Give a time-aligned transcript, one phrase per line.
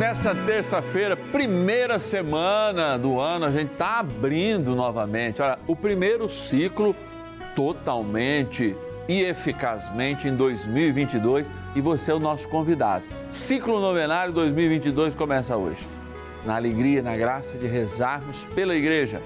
[0.00, 5.42] Nessa terça-feira, primeira semana do ano, a gente está abrindo novamente.
[5.42, 6.96] Olha, o primeiro ciclo
[7.54, 8.74] totalmente
[9.06, 13.04] e eficazmente em 2022 e você é o nosso convidado.
[13.28, 15.86] Ciclo Novenário 2022 começa hoje.
[16.46, 19.20] Na alegria, na graça de rezarmos pela igreja.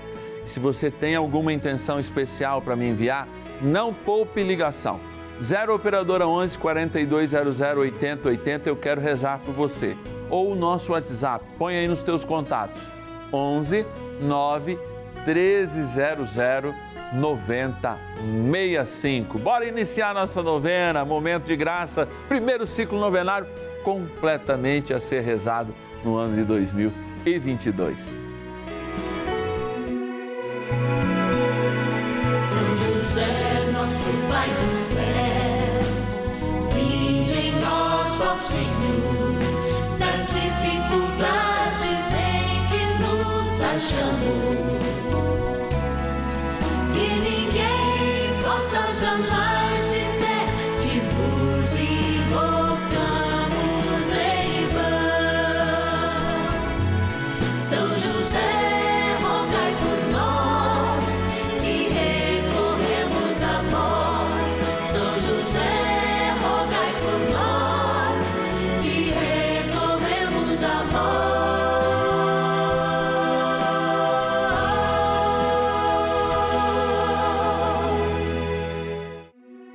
[0.45, 3.29] E se você tem alguma intenção especial para me enviar,
[3.63, 4.99] não poupe ligação.
[5.41, 9.97] 0 operadora 11 4200 8080, eu quero rezar por você.
[10.31, 12.89] Ou o nosso WhatsApp, põe aí nos teus contatos.
[13.33, 13.87] 11
[14.21, 14.79] 9
[15.27, 16.37] 1300
[17.13, 19.39] 9065.
[19.39, 23.47] Bora iniciar nossa novena, momento de graça, primeiro ciclo novenário
[23.83, 28.34] completamente a ser rezado no ano de 2022.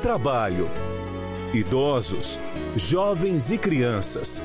[0.00, 0.70] trabalho,
[1.52, 2.40] idosos,
[2.74, 4.42] jovens e crianças,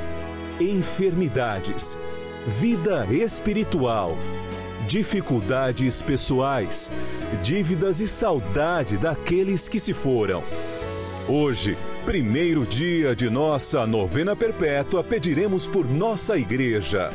[0.60, 1.98] enfermidades,
[2.46, 4.18] vida espiritual,
[4.88, 6.92] dificuldades pessoais,
[7.42, 10.44] dívidas e saudade daqueles que se foram.
[11.28, 17.12] Hoje, primeiro dia de nossa novena perpétua, pediremos por nossa igreja.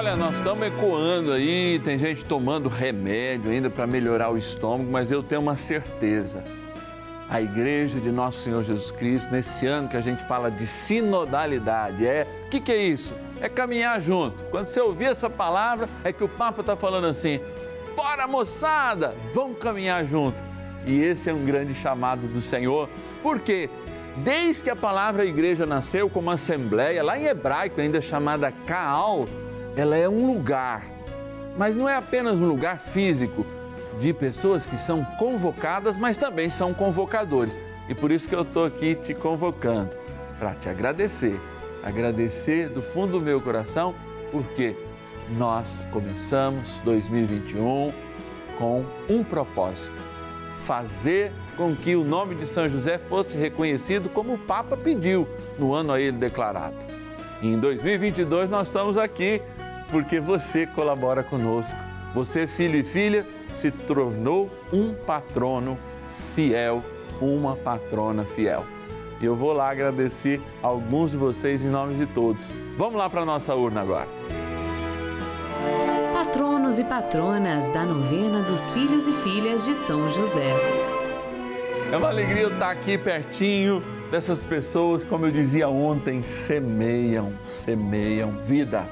[0.00, 5.10] Olha, nós estamos ecoando aí, tem gente tomando remédio ainda para melhorar o estômago, mas
[5.10, 6.42] eu tenho uma certeza.
[7.28, 12.06] A igreja de nosso Senhor Jesus Cristo, nesse ano que a gente fala de sinodalidade,
[12.06, 12.26] é.
[12.46, 13.14] O que, que é isso?
[13.42, 14.42] É caminhar junto.
[14.44, 17.38] Quando você ouvir essa palavra, é que o Papa está falando assim:
[17.94, 20.42] bora moçada, vamos caminhar junto.
[20.86, 22.88] E esse é um grande chamado do Senhor,
[23.22, 23.68] porque
[24.16, 29.28] desde que a palavra igreja nasceu como assembleia, lá em hebraico ainda chamada Kaal,
[29.76, 30.84] ela é um lugar,
[31.56, 33.46] mas não é apenas um lugar físico
[34.00, 37.58] de pessoas que são convocadas, mas também são convocadores.
[37.88, 39.90] E por isso que eu estou aqui te convocando,
[40.38, 41.38] para te agradecer,
[41.82, 43.94] agradecer do fundo do meu coração,
[44.30, 44.76] porque
[45.36, 47.92] nós começamos 2021
[48.58, 50.02] com um propósito:
[50.64, 55.74] fazer com que o nome de São José fosse reconhecido como o Papa pediu no
[55.74, 56.76] ano a ele declarado.
[57.42, 59.42] E em 2022 nós estamos aqui
[59.90, 61.76] porque você colabora conosco.
[62.14, 65.78] Você, filho e filha, se tornou um patrono
[66.34, 66.82] fiel,
[67.20, 68.64] uma patrona fiel.
[69.20, 72.52] E eu vou lá agradecer alguns de vocês em nome de todos.
[72.78, 74.08] Vamos lá para a nossa urna agora.
[76.14, 80.54] Patronos e patronas da novena dos filhos e filhas de São José.
[81.92, 88.38] É uma alegria eu estar aqui pertinho dessas pessoas, como eu dizia ontem, semeiam, semeiam
[88.38, 88.88] vida.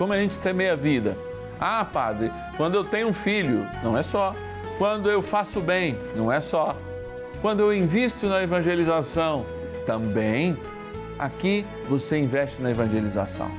[0.00, 1.14] Como a gente semeia vida?
[1.60, 4.34] Ah, padre, quando eu tenho um filho, não é só.
[4.78, 6.74] Quando eu faço bem, não é só.
[7.42, 9.44] Quando eu invisto na evangelização,
[9.84, 10.56] também.
[11.18, 13.50] Aqui você investe na evangelização.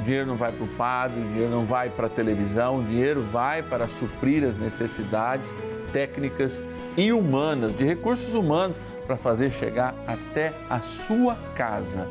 [0.00, 2.82] O dinheiro não vai para o padre, o dinheiro não vai para a televisão, o
[2.82, 5.56] dinheiro vai para suprir as necessidades
[5.92, 6.64] técnicas
[6.96, 12.08] e humanas, de recursos humanos, para fazer chegar até a sua casa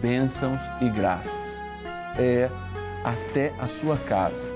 [0.00, 1.62] bênçãos e graças.
[2.18, 2.48] É
[3.04, 4.52] até a sua casa.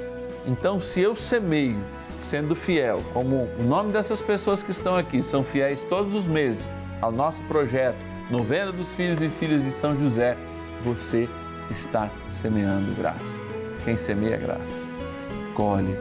[0.46, 1.78] Então, se eu semeio
[2.20, 6.70] sendo fiel, como o nome dessas pessoas que estão aqui são fiéis todos os meses
[7.00, 10.36] ao nosso projeto Novena dos Filhos e Filhas de São José,
[10.82, 11.28] você
[11.70, 13.42] está semeando graça.
[13.84, 14.86] Quem semeia graça,
[15.54, 15.96] colhe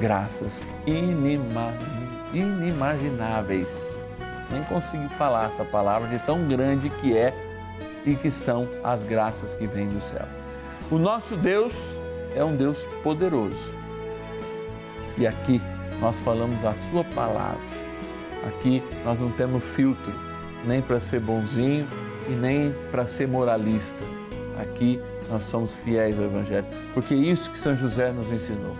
[0.00, 1.74] graças inima,
[2.32, 4.04] inimagináveis.
[4.50, 7.34] nem consegui falar essa palavra de tão grande que é
[8.06, 10.26] e que são as graças que vêm do céu.
[10.90, 11.94] O nosso Deus
[12.34, 13.72] é um Deus poderoso.
[15.16, 15.60] E aqui
[15.98, 17.60] nós falamos a Sua palavra.
[18.46, 20.12] Aqui nós não temos filtro,
[20.66, 21.86] nem para ser bonzinho
[22.28, 24.04] e nem para ser moralista.
[24.60, 25.00] Aqui
[25.30, 28.76] nós somos fiéis ao Evangelho, porque é isso que São José nos ensinou,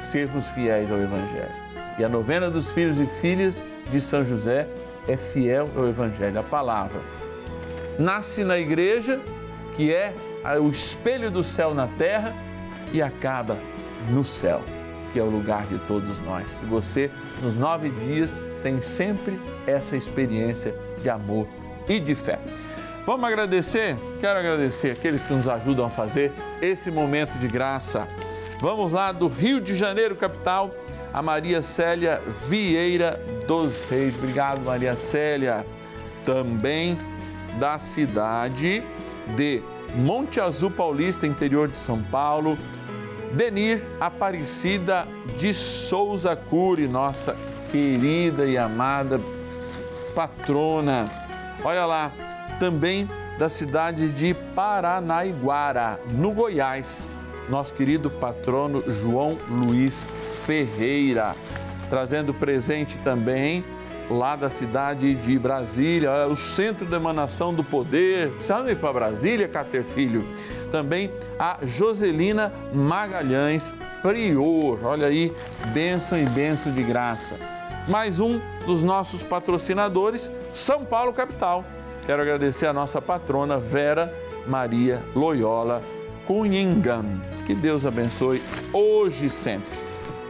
[0.00, 1.54] sermos fiéis ao Evangelho.
[1.98, 4.66] E a novena dos filhos e filhas de São José
[5.06, 7.00] é fiel ao Evangelho, a palavra.
[7.96, 9.20] Nasce na igreja,
[9.76, 10.12] que é
[10.56, 12.34] o espelho do céu na terra,
[12.92, 13.58] e acaba
[14.08, 14.62] no céu,
[15.12, 16.60] que é o lugar de todos nós.
[16.62, 17.10] E você,
[17.42, 21.46] nos nove dias, tem sempre essa experiência de amor
[21.88, 22.38] e de fé.
[23.06, 23.96] Vamos agradecer?
[24.20, 28.06] Quero agradecer aqueles que nos ajudam a fazer esse momento de graça.
[28.60, 30.74] Vamos lá do Rio de Janeiro, capital,
[31.12, 34.16] a Maria Célia Vieira dos Reis.
[34.16, 35.64] Obrigado, Maria Célia.
[36.24, 36.98] Também
[37.58, 38.82] da cidade
[39.34, 39.62] de
[39.94, 42.58] Monte Azul Paulista, interior de São Paulo.
[43.32, 45.06] Denir Aparecida
[45.36, 47.36] de Souza Cury, nossa
[47.70, 49.20] querida e amada
[50.14, 51.06] patrona.
[51.62, 52.12] Olha lá,
[52.58, 53.08] também
[53.38, 57.08] da cidade de Paranaiguara, no Goiás,
[57.48, 60.04] nosso querido patrono João Luiz
[60.44, 61.36] Ferreira,
[61.88, 63.64] trazendo presente também
[64.10, 68.32] lá da cidade de Brasília, o centro de emanação do poder.
[68.68, 70.26] Ir para Brasília, Cater Filho.
[70.70, 74.78] Também a Joselina Magalhães Prior.
[74.84, 75.32] Olha aí,
[75.72, 77.36] bênção e bênção de graça.
[77.86, 81.64] Mais um dos nossos patrocinadores, São Paulo Capital.
[82.04, 84.12] Quero agradecer a nossa patrona Vera
[84.46, 85.82] Maria Loyola
[86.26, 87.20] Cunhingan.
[87.46, 89.70] Que Deus abençoe hoje e sempre.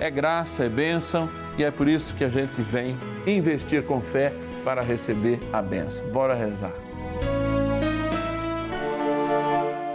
[0.00, 2.96] É graça, é bênção e é por isso que a gente vem
[3.36, 4.32] investir com fé
[4.64, 6.08] para receber a bênção.
[6.10, 6.72] Bora rezar.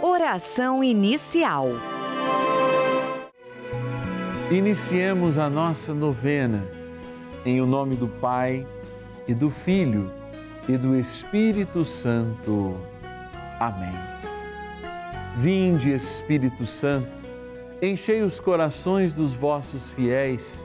[0.02, 1.68] Oração inicial.
[4.50, 6.64] Iniciemos a nossa novena
[7.44, 8.66] em o nome do Pai
[9.26, 10.10] e do Filho
[10.68, 12.76] e do Espírito Santo.
[13.58, 13.94] Amém.
[15.38, 17.08] Vinde, Espírito Santo,
[17.82, 20.64] enchei os corações dos vossos fiéis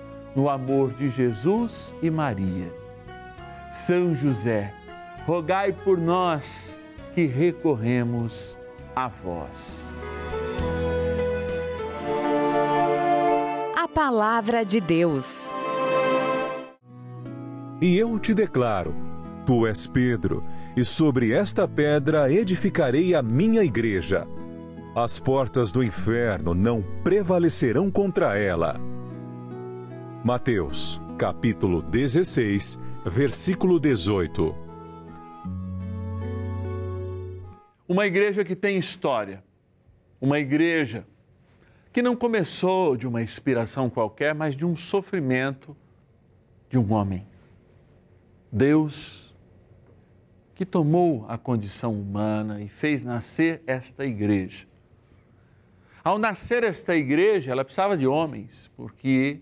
[0.35, 2.73] no amor de Jesus e Maria.
[3.71, 4.73] São José,
[5.25, 6.77] rogai por nós
[7.13, 8.57] que recorremos
[8.95, 9.89] a vós.
[13.75, 15.53] A palavra de Deus.
[17.81, 18.93] E eu te declaro:
[19.45, 20.43] Tu és Pedro,
[20.75, 24.27] e sobre esta pedra edificarei a minha igreja.
[24.95, 28.90] As portas do inferno não prevalecerão contra ela.
[30.23, 34.55] Mateus, capítulo 16, versículo 18.
[37.87, 39.43] Uma igreja que tem história,
[40.21, 41.07] uma igreja
[41.91, 45.75] que não começou de uma inspiração qualquer, mas de um sofrimento
[46.69, 47.25] de um homem.
[48.51, 49.33] Deus
[50.53, 54.67] que tomou a condição humana e fez nascer esta igreja.
[56.03, 59.41] Ao nascer esta igreja, ela precisava de homens, porque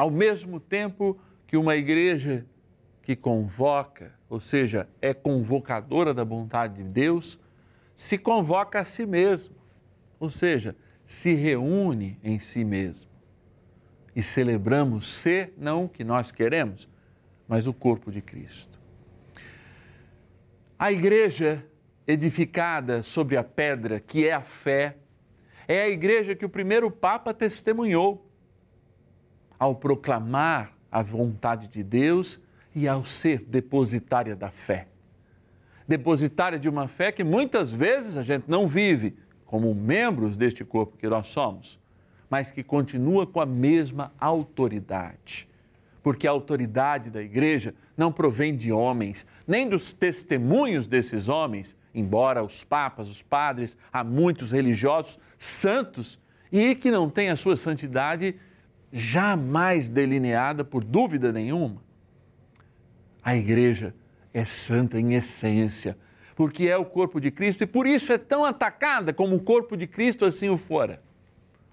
[0.00, 2.46] ao mesmo tempo que uma igreja
[3.02, 7.38] que convoca, ou seja, é convocadora da vontade de Deus,
[7.94, 9.54] se convoca a si mesmo,
[10.18, 10.74] ou seja,
[11.06, 13.10] se reúne em si mesmo.
[14.16, 16.88] E celebramos ser não o que nós queremos,
[17.46, 18.80] mas o corpo de Cristo.
[20.78, 21.62] A igreja
[22.06, 24.96] edificada sobre a pedra, que é a fé,
[25.68, 28.29] é a igreja que o primeiro Papa testemunhou
[29.60, 32.40] ao proclamar a vontade de Deus
[32.74, 34.88] e ao ser depositária da fé.
[35.86, 39.14] Depositária de uma fé que muitas vezes a gente não vive
[39.44, 41.78] como membros deste corpo que nós somos,
[42.28, 45.48] mas que continua com a mesma autoridade
[46.02, 52.42] porque a autoridade da igreja não provém de homens, nem dos testemunhos desses homens, embora
[52.42, 56.18] os papas, os padres, há muitos religiosos santos
[56.50, 58.34] e que não têm a sua santidade
[58.92, 61.82] jamais delineada por dúvida nenhuma.
[63.22, 63.94] A igreja
[64.32, 65.96] é santa em essência,
[66.34, 69.76] porque é o corpo de Cristo e por isso é tão atacada como o corpo
[69.76, 71.02] de Cristo assim o fora.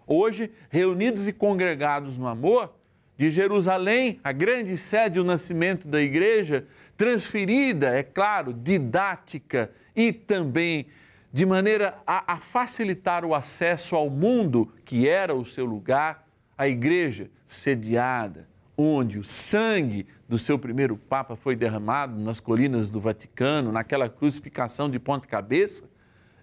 [0.05, 2.73] Hoje, reunidos e congregados no amor,
[3.17, 10.85] de Jerusalém, a grande sede, o nascimento da igreja, transferida, é claro, didática e também
[11.33, 16.26] de maneira a, a, facilitar o acesso ao mundo, que era o seu lugar,
[16.57, 18.47] a igreja sediada,
[18.77, 24.89] onde o sangue do seu primeiro Papa foi derramado nas colinas do Vaticano, naquela crucificação
[24.89, 25.85] de ponta-cabeça,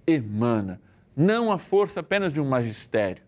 [0.07, 0.81] emana
[1.17, 3.23] não a força apenas de um magistério,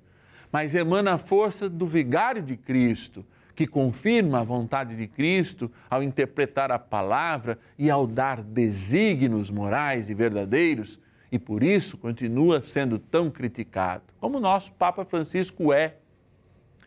[0.50, 3.24] mas emana a força do vigário de Cristo,
[3.54, 10.10] que confirma a vontade de Cristo ao interpretar a palavra e ao dar desígnios morais
[10.10, 10.98] e verdadeiros,
[11.30, 15.96] e por isso continua sendo tão criticado, como o nosso Papa Francisco é.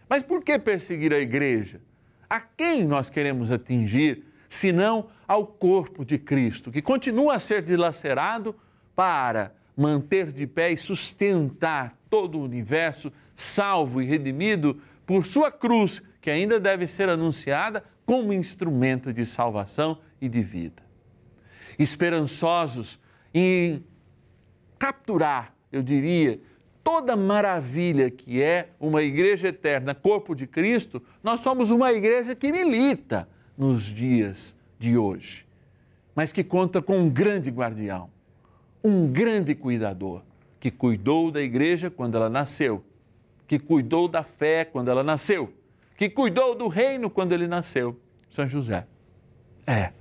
[0.09, 1.79] Mas por que perseguir a igreja?
[2.27, 8.55] A quem nós queremos atingir, senão ao corpo de Cristo, que continua a ser dilacerado
[8.95, 16.01] para manter de pé e sustentar todo o universo salvo e redimido por sua cruz
[16.19, 20.83] que ainda deve ser anunciada como instrumento de salvação e de vida.
[21.77, 22.99] Esperançosos
[23.33, 23.83] em
[24.77, 26.41] capturar, eu diria,
[26.83, 32.51] toda maravilha que é uma igreja eterna, corpo de Cristo, nós somos uma igreja que
[32.51, 35.45] milita nos dias de hoje,
[36.15, 38.09] mas que conta com um grande guardião,
[38.83, 40.23] um grande cuidador,
[40.59, 42.83] que cuidou da igreja quando ela nasceu,
[43.47, 45.53] que cuidou da fé quando ela nasceu
[45.99, 48.87] que cuidou do reino quando ele nasceu, São José.
[49.67, 49.91] É,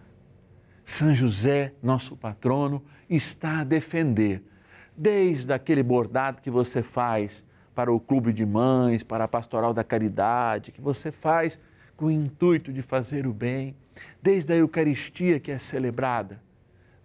[0.84, 4.40] São José, nosso patrono, está a defender,
[4.98, 9.84] desde aquele bordado que você faz para o clube de mães, para a pastoral da
[9.84, 11.56] caridade, que você faz
[11.96, 13.76] com o intuito de fazer o bem,
[14.20, 16.40] desde a Eucaristia que é celebrada,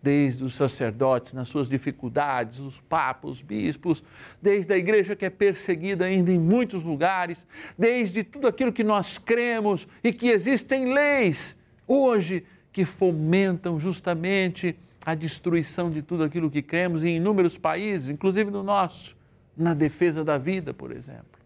[0.01, 4.03] desde os sacerdotes nas suas dificuldades, os papas, os bispos,
[4.41, 7.45] desde a igreja que é perseguida ainda em muitos lugares,
[7.77, 11.55] desde tudo aquilo que nós cremos e que existem leis
[11.87, 18.49] hoje que fomentam justamente a destruição de tudo aquilo que cremos em inúmeros países, inclusive
[18.49, 19.15] no nosso,
[19.55, 21.39] na defesa da vida, por exemplo.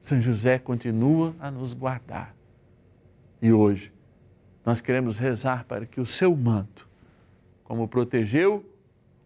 [0.00, 2.34] São José continua a nos guardar.
[3.40, 3.92] E hoje
[4.64, 6.88] nós queremos rezar para que o seu manto
[7.64, 8.64] como protegeu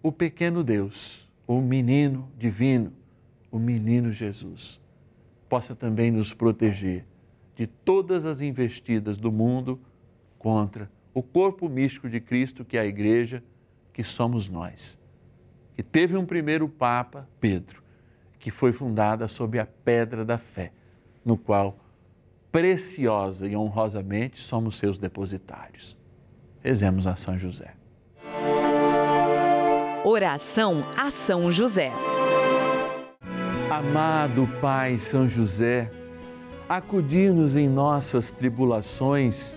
[0.02, 2.92] o pequeno Deus, o menino divino,
[3.50, 4.80] o menino Jesus,
[5.48, 7.04] possa também nos proteger
[7.56, 9.80] de todas as investidas do mundo
[10.38, 13.42] contra o corpo místico de Cristo, que é a igreja,
[13.92, 14.98] que somos nós.
[15.74, 17.82] Que teve um primeiro Papa, Pedro,
[18.38, 20.72] que foi fundada sob a pedra da fé,
[21.24, 21.78] no qual
[22.50, 25.96] preciosa e honrosamente somos seus depositários.
[26.60, 27.74] Rezemos a São José.
[30.04, 31.92] Oração a São José.
[33.70, 35.90] Amado Pai São José,
[36.68, 39.56] acudir-nos em nossas tribulações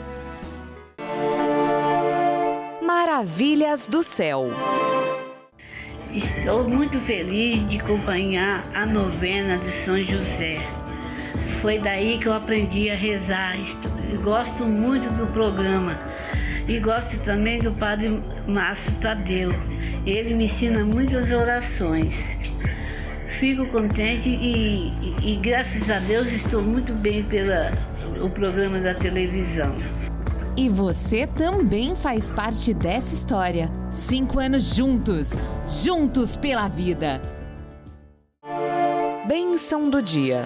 [3.15, 4.47] Maravilhas do céu.
[6.13, 10.61] Estou muito feliz de acompanhar a novena de São José.
[11.61, 13.59] Foi daí que eu aprendi a rezar.
[13.59, 13.91] Estou-
[14.23, 15.99] Gosto muito do programa
[16.69, 19.51] e gosto também do Padre Márcio Tadeu.
[20.05, 22.37] Ele me ensina muitas orações.
[23.41, 24.87] Fico contente e,
[25.19, 29.75] e- e graças a Deus estou muito bem pelo programa da televisão.
[30.57, 33.71] E você também faz parte dessa história.
[33.89, 35.31] Cinco anos juntos,
[35.67, 37.21] juntos pela vida.
[39.25, 40.45] Bênção do dia.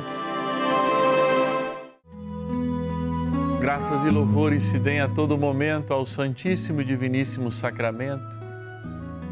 [3.60, 8.24] Graças e louvores se deem a todo momento ao Santíssimo e Diviníssimo Sacramento.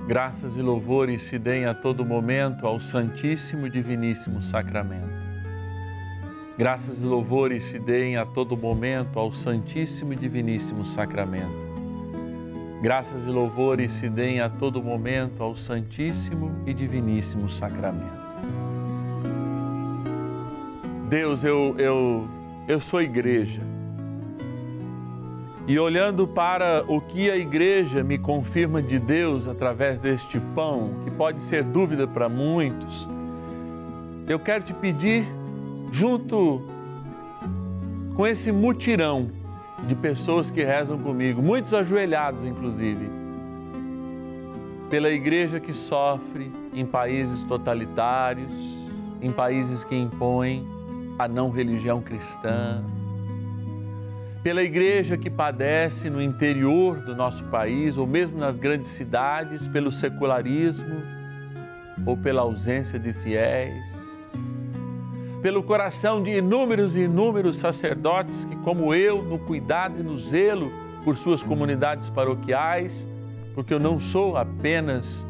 [0.07, 5.12] Graças e louvores se deem a todo momento ao Santíssimo e Diviníssimo Sacramento.
[6.55, 11.73] Graças e louvores se deem a todo momento ao Santíssimo e Diviníssimo Sacramento.
[12.79, 18.21] Graças e louvores se deem a todo momento ao Santíssimo e Diviníssimo Sacramento.
[21.09, 22.27] Deus, eu, eu,
[22.67, 23.61] eu sou igreja.
[25.67, 31.09] E olhando para o que a igreja me confirma de Deus através deste pão, que
[31.09, 33.09] pode ser dúvida para muitos,
[34.27, 35.25] eu quero te pedir,
[35.93, 36.63] junto
[38.15, 39.29] com esse mutirão
[39.87, 43.07] de pessoas que rezam comigo, muitos ajoelhados inclusive,
[44.89, 48.55] pela igreja que sofre em países totalitários,
[49.21, 50.67] em países que impõem
[51.19, 52.83] a não religião cristã,
[54.41, 59.91] pela igreja que padece no interior do nosso país ou mesmo nas grandes cidades pelo
[59.91, 61.03] secularismo
[62.03, 64.02] ou pela ausência de fiéis,
[65.43, 70.71] pelo coração de inúmeros e inúmeros sacerdotes que, como eu, no cuidado e no zelo
[71.03, 73.05] por suas comunidades paroquiais,
[73.53, 75.27] porque eu não sou apenas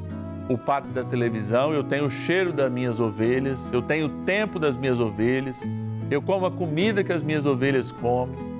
[0.47, 4.59] o padre da televisão, eu tenho o cheiro das minhas ovelhas, eu tenho o tempo
[4.59, 5.65] das minhas ovelhas,
[6.11, 8.53] eu como a comida que as minhas ovelhas comem.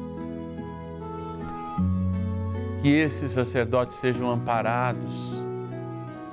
[2.81, 5.43] Que esses sacerdotes sejam amparados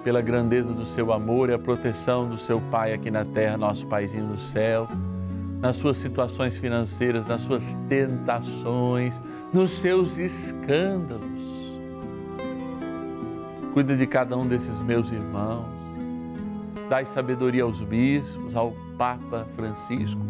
[0.03, 3.87] pela grandeza do seu amor e a proteção do seu Pai aqui na terra, nosso
[3.87, 4.89] Paizinho no céu,
[5.61, 9.21] nas suas situações financeiras, nas suas tentações,
[9.53, 11.71] nos seus escândalos.
[13.75, 15.69] Cuida de cada um desses meus irmãos.
[16.89, 20.21] Dai sabedoria aos bispos, ao Papa Francisco.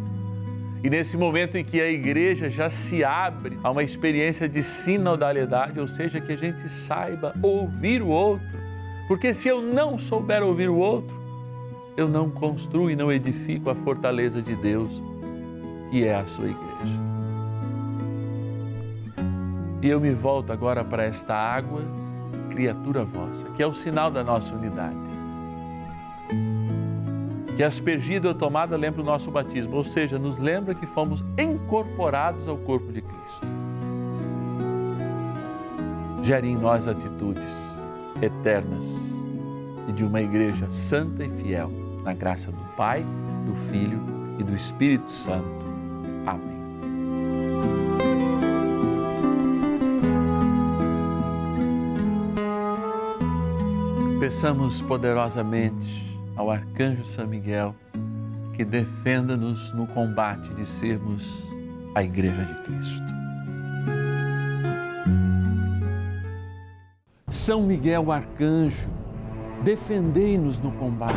[0.82, 5.78] E nesse momento em que a igreja já se abre a uma experiência de sinodalidade,
[5.78, 8.58] ou seja, que a gente saiba ouvir o outro.
[9.06, 11.16] Porque se eu não souber ouvir o outro,
[11.96, 15.02] eu não construo e não edifico a fortaleza de Deus,
[15.90, 16.98] que é a sua igreja.
[19.82, 21.80] E eu me volto agora para esta água,
[22.50, 24.96] criatura vossa, que é o sinal da nossa unidade.
[27.56, 32.46] Que aspergida ou tomada lembra o nosso batismo, ou seja, nos lembra que fomos incorporados
[32.46, 33.46] ao corpo de Cristo.
[36.22, 37.80] Gere em nós atitudes
[38.22, 39.14] eternas
[39.88, 41.70] e de uma igreja santa e fiel,
[42.04, 43.04] na graça do Pai,
[43.46, 44.00] do Filho
[44.38, 45.69] e do Espírito Santo.
[46.30, 46.60] Amém.
[54.20, 57.74] Peçamos poderosamente ao arcanjo São Miguel
[58.54, 61.48] que defenda-nos no combate de sermos
[61.94, 63.20] a Igreja de Cristo.
[67.28, 68.90] São Miguel Arcanjo,
[69.64, 71.16] defendei-nos no combate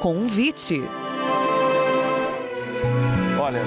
[0.00, 0.82] Convite.
[3.38, 3.60] Olha,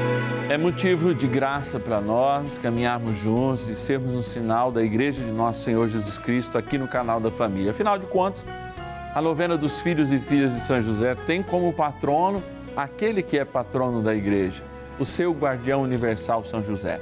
[0.50, 5.32] é motivo de graça para nós caminharmos juntos e sermos um sinal da Igreja de
[5.32, 7.70] Nosso Senhor Jesus Cristo aqui no canal da Família.
[7.70, 8.44] Afinal de contas,
[9.14, 12.42] a novena dos filhos e filhas de São José tem como patrono
[12.76, 14.64] aquele que é patrono da Igreja,
[14.98, 17.00] o seu guardião universal São José.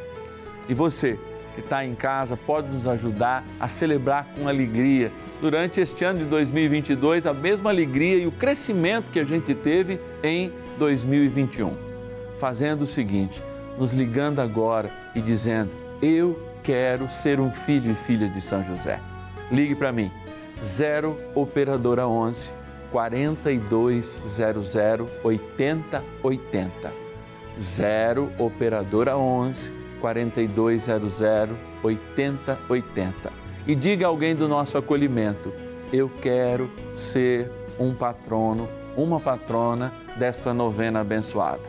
[0.67, 1.17] E você
[1.55, 5.09] que está em casa pode nos ajudar a celebrar com alegria
[5.41, 9.99] durante este ano de 2022 a mesma alegria e o crescimento que a gente teve
[10.23, 11.75] em 2021.
[12.39, 13.43] Fazendo o seguinte,
[13.77, 18.99] nos ligando agora e dizendo: Eu quero ser um filho e filha de São José.
[19.51, 20.11] Ligue para mim,
[20.63, 22.53] 0 Operadora 11
[22.91, 24.75] 4200
[25.23, 26.93] 8080.
[27.59, 31.21] 0 Operadora 11 4200
[31.83, 33.40] 8080.
[33.67, 35.53] E diga a alguém do nosso acolhimento:
[35.93, 41.61] Eu quero ser um patrono, uma patrona desta novena abençoada.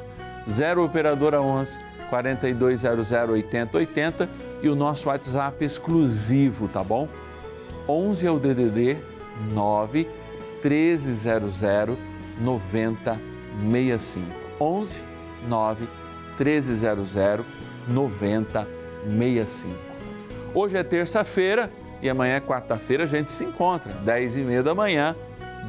[0.48, 1.78] 0 Operadora 11
[2.10, 4.28] 4200 8080
[4.62, 7.08] e o nosso WhatsApp exclusivo, tá bom?
[7.88, 8.98] 11 é o DDD
[9.52, 10.06] 9
[10.62, 11.62] 1300
[12.40, 14.26] 9065.
[14.60, 15.02] 11
[15.48, 15.88] 9
[16.38, 17.14] 1300
[17.88, 19.74] 9065.
[20.54, 21.70] Hoje é terça-feira
[22.02, 25.14] e amanhã quarta-feira a gente se encontra, 10 e meia da manhã,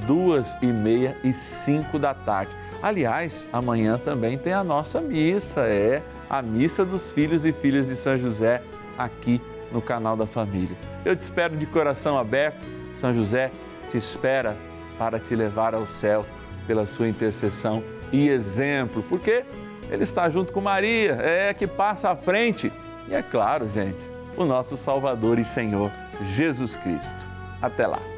[0.07, 2.55] duas e meia e cinco da tarde.
[2.81, 7.95] Aliás, amanhã também tem a nossa missa, é a missa dos filhos e filhas de
[7.95, 8.61] São José
[8.97, 9.39] aqui
[9.71, 10.75] no canal da família.
[11.05, 12.65] Eu te espero de coração aberto,
[12.95, 13.51] São José
[13.89, 14.57] te espera
[14.97, 16.25] para te levar ao céu
[16.65, 19.43] pela sua intercessão e exemplo, porque
[19.89, 22.71] ele está junto com Maria, é que passa à frente.
[23.07, 24.03] E é claro, gente,
[24.37, 27.27] o nosso Salvador e Senhor, Jesus Cristo.
[27.61, 28.12] Até lá.